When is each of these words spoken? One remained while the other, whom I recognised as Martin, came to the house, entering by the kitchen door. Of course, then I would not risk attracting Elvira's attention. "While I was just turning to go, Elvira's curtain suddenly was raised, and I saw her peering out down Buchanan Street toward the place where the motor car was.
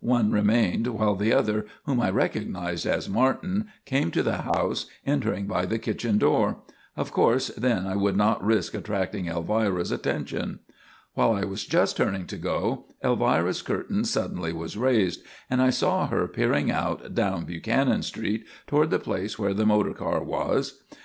One 0.00 0.32
remained 0.32 0.88
while 0.88 1.14
the 1.14 1.32
other, 1.32 1.66
whom 1.84 2.00
I 2.00 2.10
recognised 2.10 2.84
as 2.84 3.08
Martin, 3.08 3.68
came 3.84 4.10
to 4.10 4.24
the 4.24 4.38
house, 4.38 4.86
entering 5.06 5.46
by 5.46 5.66
the 5.66 5.78
kitchen 5.78 6.18
door. 6.18 6.56
Of 6.96 7.12
course, 7.12 7.50
then 7.50 7.86
I 7.86 7.94
would 7.94 8.16
not 8.16 8.44
risk 8.44 8.74
attracting 8.74 9.28
Elvira's 9.28 9.92
attention. 9.92 10.58
"While 11.12 11.32
I 11.32 11.44
was 11.44 11.64
just 11.64 11.96
turning 11.96 12.26
to 12.26 12.36
go, 12.36 12.86
Elvira's 13.04 13.62
curtain 13.62 14.04
suddenly 14.04 14.52
was 14.52 14.76
raised, 14.76 15.22
and 15.48 15.62
I 15.62 15.70
saw 15.70 16.08
her 16.08 16.26
peering 16.26 16.72
out 16.72 17.14
down 17.14 17.44
Buchanan 17.44 18.02
Street 18.02 18.44
toward 18.66 18.90
the 18.90 18.98
place 18.98 19.38
where 19.38 19.54
the 19.54 19.64
motor 19.64 19.92
car 19.94 20.24
was. 20.24 20.82